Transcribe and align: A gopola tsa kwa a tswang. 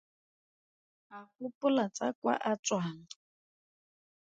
A 1.17 1.19
gopola 1.35 1.85
tsa 1.95 2.07
kwa 2.19 2.33
a 2.49 2.53
tswang. 2.63 3.03